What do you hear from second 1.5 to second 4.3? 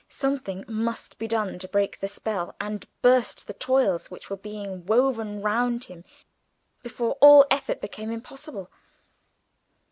to break the spell and burst the toils